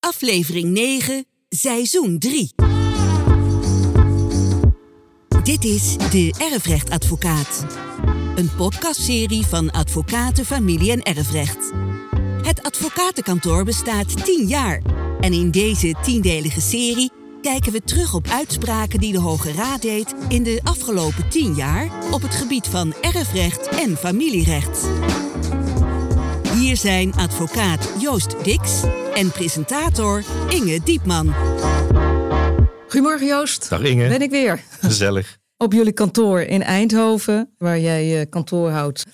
[0.00, 2.52] aflevering 9, seizoen 3.
[5.42, 7.66] Dit is De Erfrechtadvocaat.
[8.34, 11.72] Een podcastserie van Advocaten, Familie en Erfrecht.
[12.42, 14.82] Het advocatenkantoor bestaat 10 jaar.
[15.20, 17.10] En in deze tiendelige serie
[17.42, 21.90] kijken we terug op uitspraken die de Hoge Raad deed in de afgelopen 10 jaar
[22.10, 24.86] op het gebied van erfrecht en familierecht.
[26.58, 28.82] Hier zijn advocaat Joost Dix
[29.14, 31.34] en presentator Inge Diepman.
[32.88, 33.68] Goedemorgen Joost.
[33.68, 34.08] Dag Inge.
[34.08, 34.64] Ben ik weer.
[34.80, 35.38] Gezellig.
[35.56, 39.04] Op jullie kantoor in Eindhoven, waar jij kantoor houdt.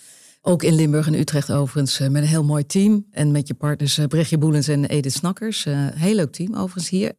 [0.43, 3.07] Ook in Limburg en Utrecht overigens, uh, met een heel mooi team.
[3.11, 5.65] En met je partners uh, Brechtje Boelens en Edith Snakkers.
[5.95, 7.13] heel leuk team overigens hier.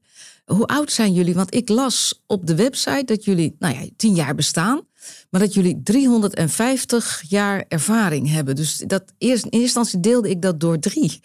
[0.45, 1.33] Hoe oud zijn jullie?
[1.33, 4.81] Want ik las op de website dat jullie, nou ja, tien jaar bestaan.
[5.29, 8.55] Maar dat jullie 350 jaar ervaring hebben.
[8.55, 11.19] Dus dat eerst, in eerste instantie deelde ik dat door drie.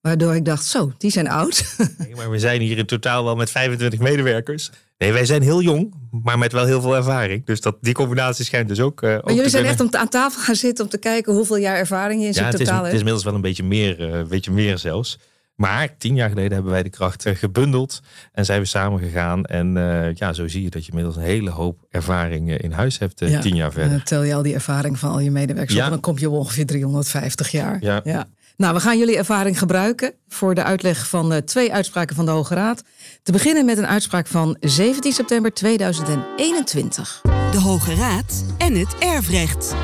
[0.00, 1.64] Waardoor ik dacht, zo, die zijn oud.
[1.98, 4.70] Nee, maar we zijn hier in totaal wel met 25 medewerkers.
[4.98, 7.46] Nee, wij zijn heel jong, maar met wel heel veel ervaring.
[7.46, 9.02] Dus dat, die combinatie schijnt dus ook.
[9.02, 11.56] Uh, ook maar jullie zijn echt om aan tafel gaan zitten om te kijken hoeveel
[11.56, 12.84] jaar ervaring je in ja, totaal hebt.
[12.84, 15.18] Het is inmiddels wel een beetje meer, uh, een beetje meer zelfs.
[15.60, 18.00] Maar tien jaar geleden hebben wij de krachten gebundeld
[18.32, 19.44] en zijn we samen gegaan.
[19.44, 22.98] En uh, ja, zo zie je dat je inmiddels een hele hoop ervaring in huis
[22.98, 23.92] hebt, uh, ja, tien jaar verder.
[23.92, 25.84] En tel je al die ervaring van al je medewerkers ja.
[25.84, 27.76] op, dan kom je op ongeveer 350 jaar.
[27.80, 28.00] Ja.
[28.04, 28.26] ja.
[28.56, 32.30] Nou, we gaan jullie ervaring gebruiken voor de uitleg van uh, twee uitspraken van de
[32.30, 32.84] Hoge Raad.
[33.22, 37.20] Te beginnen met een uitspraak van 17 september 2021.
[37.50, 39.74] De Hoge Raad en het erfrecht.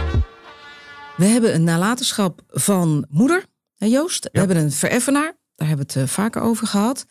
[1.16, 3.44] We hebben een nalatenschap van moeder,
[3.76, 4.28] Joost.
[4.32, 5.44] We hebben een vereffenaar.
[5.56, 7.06] Daar hebben we het uh, vaker over gehad.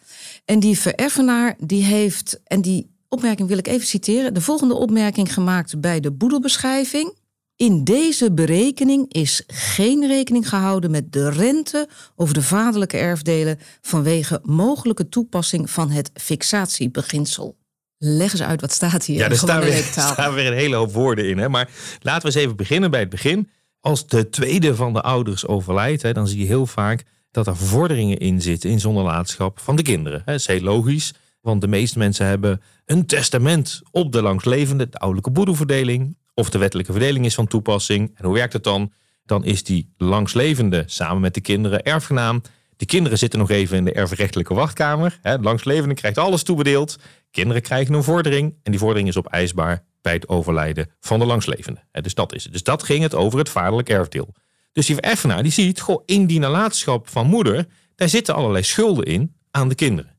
[0.45, 5.33] En die vereffenaar die heeft, en die opmerking wil ik even citeren, de volgende opmerking
[5.33, 7.13] gemaakt bij de boedelbeschrijving.
[7.55, 14.39] In deze berekening is geen rekening gehouden met de rente over de vaderlijke erfdelen vanwege
[14.43, 17.57] mogelijke toepassing van het fixatiebeginsel.
[17.97, 19.17] Leg eens uit, wat staat hier?
[19.17, 21.37] Ja, in er staan weer, staan weer een hele hoop woorden in.
[21.37, 21.49] Hè?
[21.49, 21.69] Maar
[22.01, 23.49] laten we eens even beginnen bij het begin.
[23.79, 27.03] Als de tweede van de ouders overlijdt, hè, dan zie je heel vaak
[27.35, 30.21] dat er vorderingen in zitten in zo'n nalatenschap van de kinderen.
[30.25, 34.97] Dat is heel logisch, want de meeste mensen hebben een testament op de langslevende, de
[34.97, 38.11] ouderlijke boedelverdeling, of de wettelijke verdeling is van toepassing.
[38.15, 38.91] En hoe werkt het dan?
[39.25, 42.41] Dan is die langslevende samen met de kinderen erfgenaam.
[42.75, 45.19] De kinderen zitten nog even in de erfrechtelijke wachtkamer.
[45.21, 46.97] De langslevende krijgt alles toebedeeld.
[47.31, 51.83] Kinderen krijgen een vordering en die vordering is opeisbaar bij het overlijden van de langslevende.
[51.91, 52.51] Dus dat is het.
[52.51, 54.33] Dus dat ging het over het vaderlijk erfdeel.
[54.75, 59.05] Dus die vereffenaar die ziet, goh, in die nalatenschap van moeder, daar zitten allerlei schulden
[59.05, 60.15] in aan de kinderen.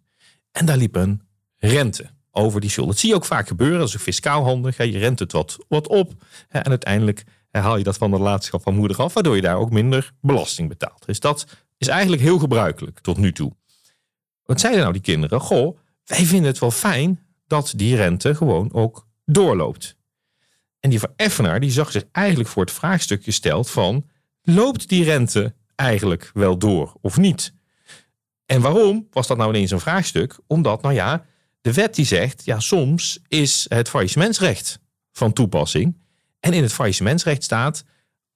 [0.52, 1.22] En daar liep een
[1.58, 2.92] rente over die schulden.
[2.92, 4.76] Dat zie je ook vaak gebeuren, is ook fiscaal handig.
[4.76, 6.12] Je rent het wat, wat op
[6.48, 9.70] en uiteindelijk haal je dat van de nalatenschap van moeder af, waardoor je daar ook
[9.70, 11.06] minder belasting betaalt.
[11.06, 11.46] Dus dat
[11.78, 13.52] is eigenlijk heel gebruikelijk tot nu toe.
[14.44, 15.40] Wat zeiden nou die kinderen?
[15.40, 19.96] Goh, wij vinden het wel fijn dat die rente gewoon ook doorloopt.
[20.80, 24.04] En die vereffenaar die zag zich eigenlijk voor het vraagstuk gesteld van
[24.46, 27.54] loopt die rente eigenlijk wel door of niet?
[28.46, 30.38] En waarom was dat nou ineens een vraagstuk?
[30.46, 31.24] Omdat, nou ja,
[31.60, 34.78] de wet die zegt, ja, soms is het faillissementsrecht
[35.12, 35.96] van toepassing.
[36.40, 37.84] En in het faillissementsrecht staat,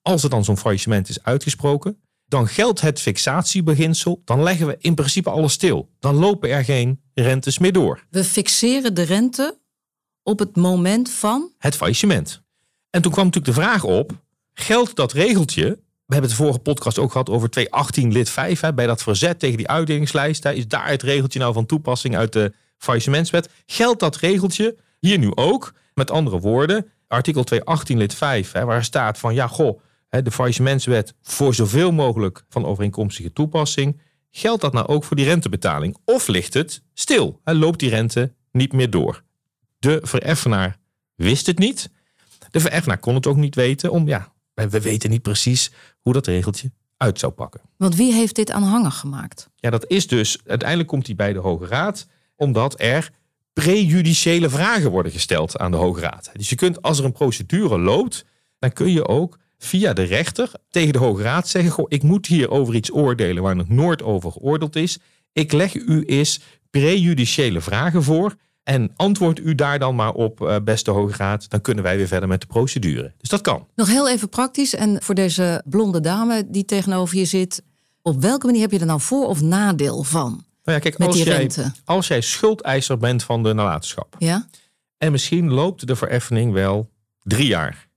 [0.02, 4.94] als er dan zo'n faillissement is uitgesproken, dan geldt het fixatiebeginsel, dan leggen we in
[4.94, 5.90] principe alles stil.
[5.98, 8.06] Dan lopen er geen rentes meer door.
[8.10, 9.58] We fixeren de rente
[10.22, 11.52] op het moment van.
[11.58, 12.42] Het faillissement.
[12.90, 14.12] En toen kwam natuurlijk de vraag op,
[14.52, 15.78] geldt dat regeltje
[16.10, 18.60] we hebben het de vorige podcast ook gehad over 218 lid 5.
[18.60, 20.44] Hè, bij dat verzet tegen die uitdelingslijst.
[20.44, 23.48] Is daar het regeltje nou van toepassing uit de faillissementswet?
[23.66, 25.74] Geldt dat regeltje hier nu ook?
[25.94, 30.30] Met andere woorden, artikel 218 lid 5, hè, waar staat van ja, goh, hè, de
[30.30, 34.00] faillissementswet voor zoveel mogelijk van overeenkomstige toepassing.
[34.30, 35.96] Geldt dat nou ook voor die rentebetaling?
[36.04, 37.40] Of ligt het stil?
[37.44, 39.22] Hè, loopt die rente niet meer door?
[39.78, 40.76] De vereffenaar
[41.14, 41.90] wist het niet.
[42.50, 44.32] De vereffenaar kon het ook niet weten, om ja,
[44.68, 47.60] we weten niet precies hoe dat regeltje uit zou pakken.
[47.76, 49.50] Want wie heeft dit aanhangig gemaakt?
[49.56, 52.06] Ja, dat is dus, uiteindelijk komt hij bij de Hoge Raad,
[52.36, 53.10] omdat er
[53.52, 56.30] prejudiciële vragen worden gesteld aan de Hoge Raad.
[56.32, 58.24] Dus je kunt, als er een procedure loopt,
[58.58, 62.26] dan kun je ook via de rechter tegen de Hoge Raad zeggen, goh, ik moet
[62.26, 64.98] hier over iets oordelen waar nog nooit over geoordeeld is.
[65.32, 66.40] Ik leg u eens
[66.70, 68.34] prejudiciële vragen voor.
[68.70, 72.06] En antwoordt u daar dan maar op, uh, beste Hoge Raad, dan kunnen wij weer
[72.06, 73.12] verder met de procedure.
[73.18, 73.66] Dus dat kan.
[73.74, 77.62] Nog heel even praktisch en voor deze blonde dame die tegenover je zit.
[78.02, 80.30] Op welke manier heb je er nou voor of nadeel van?
[80.30, 80.42] Nou
[80.76, 81.72] ja, kijk, met als, die jij, rente?
[81.84, 84.16] als jij schuldeiser bent van de nalatenschap.
[84.18, 84.46] Ja?
[84.98, 86.90] En misschien loopt de vereffening wel
[87.22, 87.88] drie jaar.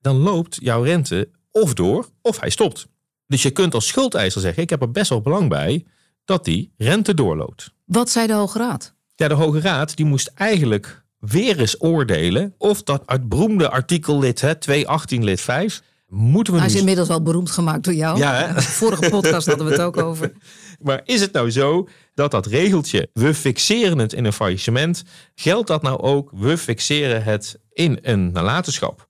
[0.00, 2.86] Dan loopt jouw rente of door of hij stopt.
[3.26, 5.84] Dus je kunt als schuldeiser zeggen, ik heb er best wel belang bij
[6.24, 7.72] dat die rente doorloopt.
[7.84, 8.96] Wat zei de Hoge Raad?
[9.18, 14.40] Ja, de Hoge Raad die moest eigenlijk weer eens oordelen of dat uit beroemde artikellid,
[14.40, 16.74] hè, 218 lid 5, moeten we Hij nu...
[16.74, 18.18] is inmiddels wel beroemd gemaakt door jou.
[18.18, 18.62] Ja, hè?
[18.62, 20.32] Vorige podcast hadden we het ook over.
[20.82, 25.04] Maar is het nou zo dat dat regeltje, we fixeren het in een faillissement,
[25.34, 29.08] geldt dat nou ook, we fixeren het in een nalatenschap?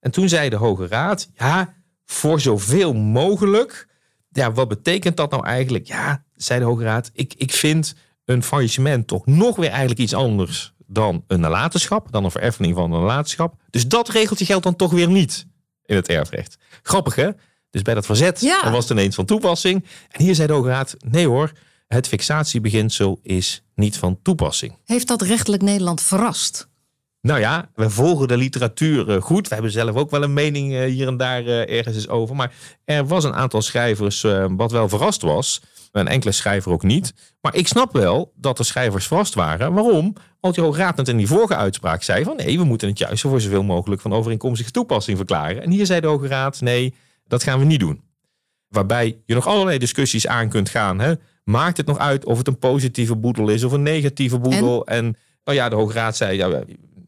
[0.00, 1.74] En toen zei de Hoge Raad, ja,
[2.04, 3.88] voor zoveel mogelijk.
[4.28, 5.86] Ja, wat betekent dat nou eigenlijk?
[5.86, 7.94] Ja, zei de Hoge Raad, ik, ik vind
[8.26, 12.92] een faillissement toch nog weer eigenlijk iets anders dan een nalatenschap, dan een vereffening van
[12.92, 13.54] een nalatenschap.
[13.70, 15.46] Dus dat regeltje geldt dan toch weer niet
[15.84, 16.56] in het erfrecht.
[16.82, 17.30] Grappig hè?
[17.70, 18.70] Dus bij dat verzet Ja.
[18.70, 19.84] was het ineens van toepassing.
[20.10, 21.52] En hier zei de Hoge Raad, nee hoor,
[21.86, 24.78] het fixatiebeginsel is niet van toepassing.
[24.84, 26.68] Heeft dat rechtelijk Nederland verrast?
[27.26, 29.48] Nou ja, we volgen de literatuur eh, goed.
[29.48, 32.36] We hebben zelf ook wel een mening eh, hier en daar eh, ergens eens over.
[32.36, 32.52] Maar
[32.84, 34.26] er was een aantal schrijvers
[34.56, 35.62] wat wel verrast was.
[35.92, 37.14] Een enkele schrijver ook niet.
[37.40, 39.72] Maar ik snap wel dat de schrijvers verrast waren.
[39.72, 40.14] Waarom?
[40.40, 42.36] Want de Hoge Raad net in die vorige uitspraak zei van...
[42.36, 45.62] nee, we moeten het juist voor zoveel mogelijk van overeenkomstige toepassing verklaren.
[45.62, 46.94] En hier zei de Hoge Raad, nee,
[47.26, 48.02] dat gaan we niet doen.
[48.68, 51.00] Waarbij je nog allerlei discussies aan kunt gaan.
[51.00, 51.14] Hè?
[51.44, 54.86] Maakt het nog uit of het een positieve boedel is of een negatieve boedel?
[54.86, 56.62] En, nou ja, de Hoge Raad zei ja,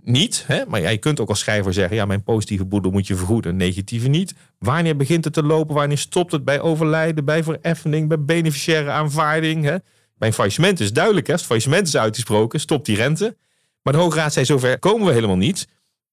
[0.08, 0.44] niet.
[0.46, 0.64] Hè?
[0.66, 3.56] Maar ja, je kunt ook als schrijver zeggen: ja, mijn positieve boedel moet je vergoeden,
[3.56, 4.34] negatieve niet.
[4.58, 5.74] Wanneer begint het te lopen?
[5.74, 9.64] Wanneer stopt het bij overlijden, bij vereffening, bij beneficiaire aanvaarding?
[9.64, 9.76] Hè?
[10.14, 11.32] Bij een faillissement is duidelijk: hè?
[11.32, 13.36] als het faillissement is uitgesproken, stopt die rente.
[13.82, 15.68] Maar de Hoge Raad zei: zover komen we helemaal niet.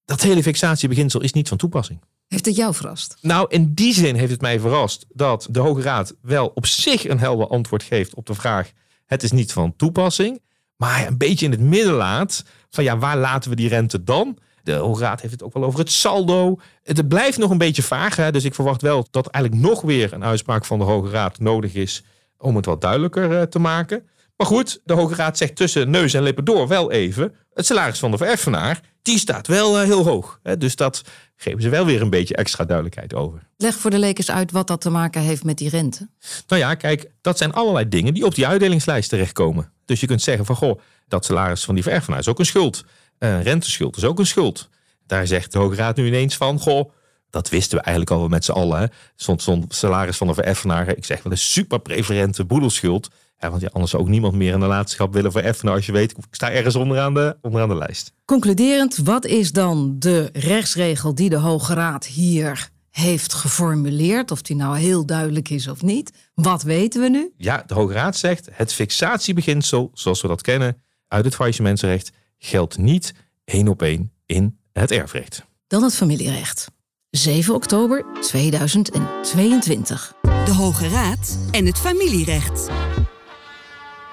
[0.06, 2.00] Dat hele fixatiebeginsel is niet van toepassing.
[2.28, 3.18] Heeft het jou verrast?
[3.22, 7.08] Nou, in die zin heeft het mij verrast dat de Hoge Raad wel op zich
[7.08, 8.72] een helder antwoord geeft op de vraag:
[9.06, 10.42] het is niet van toepassing,
[10.78, 14.38] maar een beetje in het midden laat van ja, waar laten we die rente dan?
[14.64, 16.60] De Raad heeft het ook wel over het saldo.
[16.84, 20.24] Het blijft nog een beetje vaag, dus ik verwacht wel dat eigenlijk nog weer een
[20.24, 22.04] uitspraak van de Hoge Raad nodig is
[22.38, 24.08] om het wat duidelijker eh, te maken.
[24.38, 27.36] Maar goed, de Hoge Raad zegt tussen neus en lippen door wel even.
[27.54, 30.40] Het salaris van de vereffenaar, die staat wel eh, heel hoog.
[30.58, 31.02] Dus dat
[31.36, 33.48] geven ze wel weer een beetje extra duidelijkheid over.
[33.58, 36.10] Leg voor de lekers uit wat dat te maken heeft met die rente.
[36.48, 39.72] Nou ja, kijk, dat zijn allerlei dingen die op die uitdelingslijst terechtkomen.
[39.86, 42.86] Dus je kunt zeggen van, goh, dat salaris van die vereffenaar is ook een schuld.
[43.18, 44.70] Een renteschuld is ook een schuld.
[45.08, 46.92] Daar zegt de Hoge Raad nu ineens van, goh,
[47.30, 48.80] dat wisten we eigenlijk al wel met z'n allen.
[48.80, 48.86] Hè.
[49.16, 53.10] Stond zo'n salaris van de vereffenaar, ik zeg wel een super preferente boedelschuld.
[53.46, 56.12] Ja, want ja, anders zou ook niemand meer een nalatenschap willen vereffenen als je weet,
[56.12, 58.14] ik sta ergens onderaan de, onderaan de lijst.
[58.26, 64.32] Concluderend, wat is dan de rechtsregel die de Hoge Raad hier heeft geformuleerd?
[64.32, 66.12] Of die nou heel duidelijk is of niet?
[66.34, 67.34] Wat weten we nu?
[67.38, 72.78] Ja, de Hoge Raad zegt, het fixatiebeginsel, zoals we dat kennen uit het faillissementsrecht, geldt
[72.78, 73.14] niet
[73.44, 75.46] één op één in het erfrecht.
[75.68, 76.68] Dan het familierecht.
[77.10, 80.14] 7 oktober 2022.
[80.22, 82.70] De Hoge Raad en het familierecht.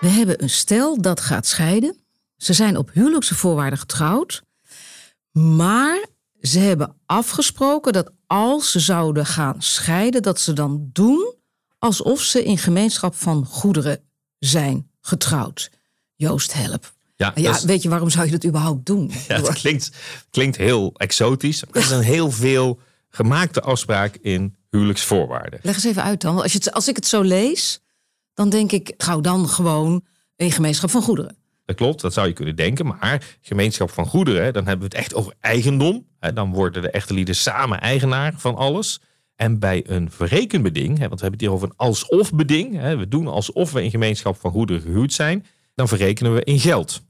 [0.02, 1.96] We hebben een stel dat gaat scheiden.
[2.36, 4.42] Ze zijn op huwelijkse voorwaarden getrouwd.
[5.32, 6.06] Maar
[6.40, 11.34] ze hebben afgesproken dat als ze zouden gaan scheiden, dat ze dan doen
[11.78, 14.00] alsof ze in gemeenschap van goederen
[14.38, 15.70] zijn getrouwd.
[16.16, 16.92] Joost, help.
[17.16, 19.10] Ja, Ja, is- weet je, waarom zou je dat überhaupt doen?
[19.28, 19.90] ja, het klinkt,
[20.30, 21.62] klinkt heel exotisch.
[21.72, 25.58] Er zijn heel veel gemaakte afspraken in huwelijksvoorwaarden.
[25.62, 26.42] Leg eens even uit dan.
[26.42, 27.80] Als, je het, als ik het zo lees,
[28.42, 30.04] dan denk ik, gauw dan gewoon
[30.36, 31.36] in gemeenschap van goederen.
[31.64, 32.86] Dat klopt, dat zou je kunnen denken.
[32.86, 36.06] Maar gemeenschap van goederen, dan hebben we het echt over eigendom.
[36.34, 39.00] Dan worden de echte lieden samen eigenaar van alles.
[39.36, 42.76] En bij een verrekenbeding, want we hebben het hier over een alsof beding.
[42.76, 45.46] hè, We doen alsof we in gemeenschap van goederen gehuwd zijn.
[45.74, 47.02] Dan verrekenen we in geld.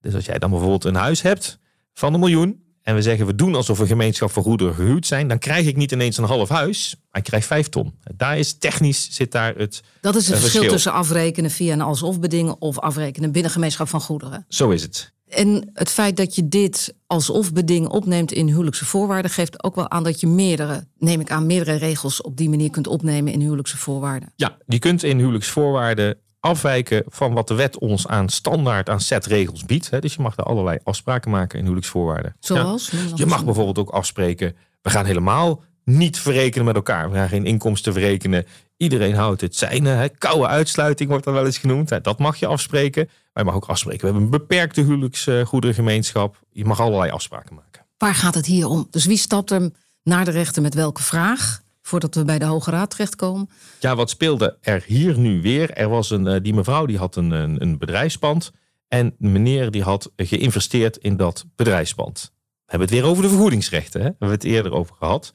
[0.00, 1.58] Dus als jij dan bijvoorbeeld een huis hebt
[1.92, 2.62] van een miljoen.
[2.88, 5.28] En we zeggen we doen alsof we gemeenschap van goederen gehuwd zijn.
[5.28, 6.94] Dan krijg ik niet ineens een half huis.
[7.10, 7.94] Maar ik krijg vijf ton.
[8.16, 9.82] Daar is technisch zit daar het.
[10.00, 10.70] Dat is het Een verschil verschil.
[10.70, 14.44] tussen afrekenen via een alsof beding of afrekenen binnen gemeenschap van goederen.
[14.48, 15.12] Zo is het.
[15.28, 19.90] En het feit dat je dit alsof beding opneemt in huwelijkse voorwaarden geeft ook wel
[19.90, 23.40] aan dat je meerdere, neem ik aan, meerdere regels op die manier kunt opnemen in
[23.40, 24.32] huwelijkse voorwaarden.
[24.36, 29.64] Ja, je kunt in huwelijksvoorwaarden afwijken van wat de wet ons aan standaard aan setregels
[29.64, 29.90] biedt.
[29.90, 29.98] hè.
[29.98, 32.36] Dus je mag daar allerlei afspraken maken in huwelijksvoorwaarden.
[32.40, 32.90] Zoals?
[32.90, 32.98] Ja.
[33.14, 37.10] Je mag bijvoorbeeld ook afspreken, we gaan helemaal niet verrekenen met elkaar.
[37.10, 38.46] We gaan geen inkomsten verrekenen.
[38.76, 39.88] Iedereen houdt het zijne.
[39.88, 40.08] Hè.
[40.08, 41.90] Koude uitsluiting wordt dat wel eens genoemd.
[41.90, 42.00] Hè.
[42.00, 43.04] Dat mag je afspreken.
[43.06, 44.00] Maar je mag ook afspreken.
[44.00, 46.40] We hebben een beperkte huwelijksgoederengemeenschap.
[46.50, 47.86] Je mag allerlei afspraken maken.
[47.98, 48.86] Waar gaat het hier om?
[48.90, 49.70] Dus wie stapt er
[50.02, 51.62] naar de rechter met welke vraag?
[51.88, 53.50] Voordat we bij de Hoge Raad terechtkomen.
[53.80, 55.70] Ja, wat speelde er hier nu weer?
[55.70, 58.52] Er was een, eh, die mevrouw die had een, een, bedrijfspand.
[58.88, 62.32] En meneer die had geïnvesteerd in dat bedrijfspand.
[62.32, 64.00] We hebben het weer over de vergoedingsrechten.
[64.00, 64.06] Hè?
[64.06, 65.34] We hebben het eerder over gehad.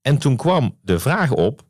[0.00, 1.62] En toen kwam de vraag op.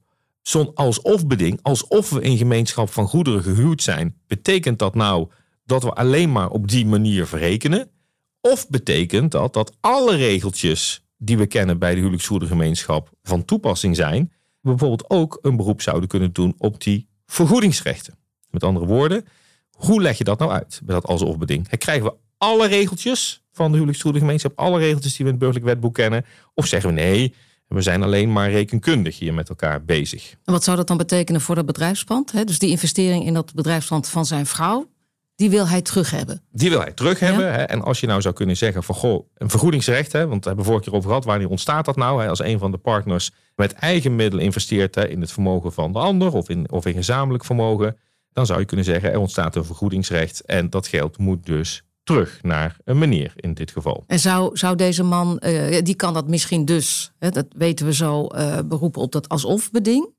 [0.43, 4.21] Zo'n alsof beding, alsof we in gemeenschap van goederen gehuwd zijn.
[4.27, 5.31] Betekent dat nou
[5.65, 7.91] dat we alleen maar op die manier verrekenen?
[8.41, 14.33] Of betekent dat dat alle regeltjes die we kennen bij de huwelijksvoerdergemeenschap van toepassing zijn,
[14.61, 18.15] bijvoorbeeld ook een beroep zouden kunnen doen op die vergoedingsrechten?
[18.51, 19.25] Met andere woorden,
[19.71, 21.79] hoe leg je dat nou uit bij dat alsof beding?
[21.79, 25.95] Krijgen we alle regeltjes van de huwelijksvoerdergemeenschap, alle regeltjes die we in het burgerlijk wetboek
[25.95, 26.25] kennen?
[26.55, 27.35] Of zeggen we nee,
[27.69, 30.31] we zijn alleen maar rekenkundig hier met elkaar bezig.
[30.45, 32.47] En wat zou dat dan betekenen voor dat bedrijfspand?
[32.47, 34.89] Dus die investering in dat bedrijfspand van zijn vrouw,
[35.37, 36.43] die wil hij terug hebben.
[36.51, 37.53] Die wil hij terug hebben.
[37.53, 37.63] Hè?
[37.63, 40.67] En als je nou zou kunnen zeggen van goh, een vergoedingsrecht, hè, want we hebben
[40.67, 42.23] vorige keer over gehad, wanneer ontstaat dat nou?
[42.23, 42.29] Hè?
[42.29, 45.99] Als een van de partners met eigen middelen investeert hè, in het vermogen van de
[45.99, 47.97] ander of in, of in gezamenlijk vermogen,
[48.33, 52.39] dan zou je kunnen zeggen er ontstaat een vergoedingsrecht en dat geld moet dus terug
[52.43, 54.05] naar een meneer in dit geval.
[54.07, 57.95] En zou, zou deze man, uh, die kan dat misschien dus, hè, dat weten we
[57.95, 60.13] zo, uh, beroepen op dat alsof beding?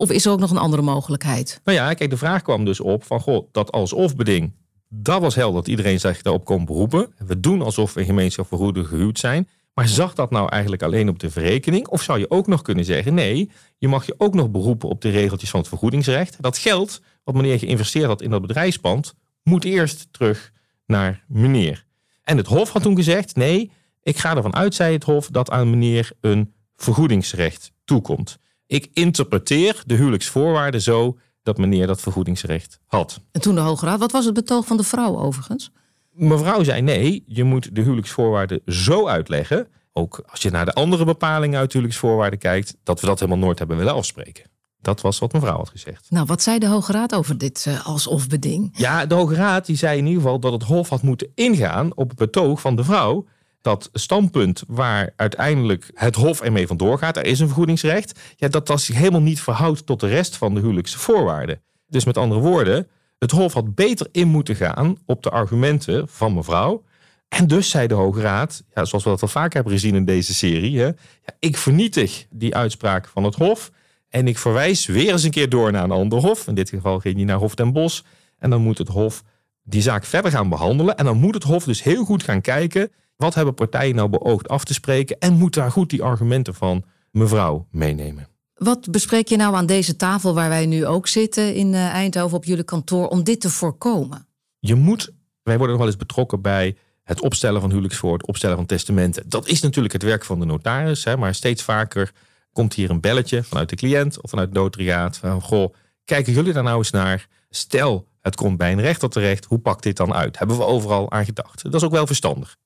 [0.00, 1.60] Of is er ook nog een andere mogelijkheid?
[1.64, 4.52] Nou ja, kijk, de vraag kwam dus op van, goh, dat alsof beding,
[4.88, 7.12] dat was helder dat iedereen zich daarop kon beroepen.
[7.26, 9.48] We doen alsof we gemeenschap vergoeden gehuwd zijn.
[9.74, 11.88] Maar zag dat nou eigenlijk alleen op de verrekening?
[11.88, 15.00] Of zou je ook nog kunnen zeggen, nee, je mag je ook nog beroepen op
[15.00, 16.36] de regeltjes van het vergoedingsrecht.
[16.40, 20.52] Dat geld wat meneer geïnvesteerd had in dat bedrijfspand, moet eerst terug
[20.86, 21.84] naar meneer.
[22.22, 23.70] En het Hof had toen gezegd: nee,
[24.02, 28.38] ik ga ervan uit, zei het Hof, dat aan meneer een vergoedingsrecht toekomt.
[28.68, 33.20] Ik interpreteer de huwelijksvoorwaarden zo dat meneer dat vergoedingsrecht had.
[33.32, 35.72] En toen de Hoge Raad, wat was het betoog van de vrouw overigens?
[36.10, 41.04] Mevrouw zei nee, je moet de huwelijksvoorwaarden zo uitleggen, ook als je naar de andere
[41.04, 44.44] bepalingen uit de huwelijksvoorwaarden kijkt, dat we dat helemaal nooit hebben willen afspreken.
[44.80, 46.06] Dat was wat mevrouw had gezegd.
[46.10, 48.70] Nou, wat zei de Hoge Raad over dit uh, alsof beding?
[48.76, 51.96] Ja, de Hoge Raad die zei in ieder geval dat het Hof had moeten ingaan
[51.96, 53.26] op het betoog van de vrouw.
[53.60, 58.66] Dat standpunt waar uiteindelijk het Hof ermee vandoor gaat, er is een vergoedingsrecht, ja, dat
[58.66, 61.60] dat zich helemaal niet verhoudt tot de rest van de huwelijksvoorwaarden.
[61.86, 62.88] Dus met andere woorden,
[63.18, 66.84] het Hof had beter in moeten gaan op de argumenten van mevrouw.
[67.28, 70.04] En dus zei de Hoge Raad, ja, zoals we dat al vaak hebben gezien in
[70.04, 73.70] deze serie, hè, ja, ik vernietig die uitspraak van het Hof.
[74.08, 76.46] En ik verwijs weer eens een keer door naar een ander hof.
[76.46, 78.04] In dit geval ging hij naar Hof ten Bos.
[78.38, 79.22] En dan moet het hof
[79.62, 80.96] die zaak verder gaan behandelen.
[80.96, 82.90] En dan moet het hof dus heel goed gaan kijken.
[83.18, 85.18] Wat hebben partijen nou beoogd af te spreken?
[85.18, 88.28] En moet daar goed die argumenten van mevrouw meenemen.
[88.54, 92.36] Wat bespreek je nou aan deze tafel waar wij nu ook zitten in eh, Eindhoven
[92.36, 94.26] op jullie kantoor om dit te voorkomen?
[94.58, 95.10] Je moet,
[95.42, 99.28] wij worden nog wel eens betrokken bij het opstellen van huwelijksvoort, opstellen van testamenten.
[99.28, 102.12] Dat is natuurlijk het werk van de notaris, hè, maar steeds vaker
[102.52, 105.16] komt hier een belletje vanuit de cliënt of vanuit het notariaat.
[105.16, 107.28] Van, goh, kijken jullie daar nou eens naar?
[107.50, 109.44] Stel, het komt bij een rechter terecht.
[109.44, 110.38] Hoe pakt dit dan uit?
[110.38, 111.62] Hebben we overal aan gedacht?
[111.62, 112.56] Dat is ook wel verstandig.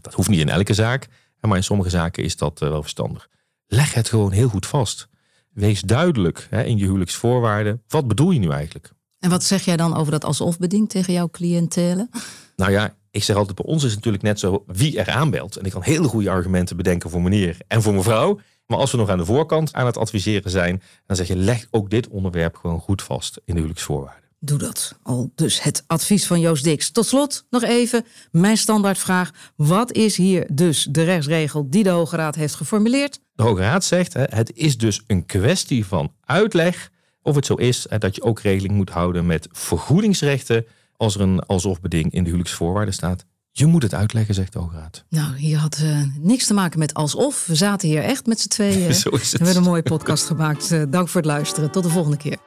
[0.00, 1.08] Dat hoeft niet in elke zaak,
[1.40, 3.28] maar in sommige zaken is dat eh, wel verstandig.
[3.66, 5.08] Leg het gewoon heel goed vast.
[5.52, 7.82] Wees duidelijk hè, in je huwelijksvoorwaarden.
[7.88, 8.92] Wat bedoel je nu eigenlijk?
[9.18, 12.10] En wat zeg jij dan over dat alsof beding tegen jouw cliëntelen?
[12.56, 15.56] Nou ja, ik zeg altijd, bij ons is het natuurlijk net zo wie er aanbelt.
[15.56, 18.40] En ik kan hele goede argumenten bedenken voor meneer en voor mevrouw.
[18.66, 21.66] Maar als we nog aan de voorkant aan het adviseren zijn, dan zeg je leg
[21.70, 24.21] ook dit onderwerp gewoon goed vast in de huwelijksvoorwaarden.
[24.44, 24.98] Doe dat.
[25.02, 26.90] Al dus het advies van Joost Dix.
[26.90, 29.30] Tot slot nog even mijn standaardvraag.
[29.56, 33.20] Wat is hier dus de rechtsregel die de Hoge Raad heeft geformuleerd?
[33.34, 36.90] De Hoge Raad zegt, het is dus een kwestie van uitleg
[37.22, 41.40] of het zo is dat je ook regeling moet houden met vergoedingsrechten als er een
[41.40, 43.24] alsof beding in de huwelijksvoorwaarden staat.
[43.50, 45.04] Je moet het uitleggen, zegt de Hoograad.
[45.08, 47.46] Nou, hier had uh, niks te maken met alsof.
[47.46, 48.94] We zaten hier echt met z'n tweeën.
[49.04, 49.40] Zo is het.
[49.40, 50.70] We hebben een mooie podcast gemaakt.
[50.70, 51.70] Uh, dank voor het luisteren.
[51.70, 52.38] Tot de volgende keer.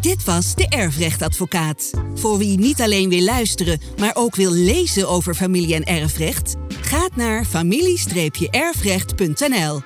[0.00, 1.90] Dit was de Erfrechtadvocaat.
[2.14, 7.16] Voor wie niet alleen wil luisteren, maar ook wil lezen over familie- en erfrecht, gaat
[7.16, 9.80] naar familie-erfrecht.nl,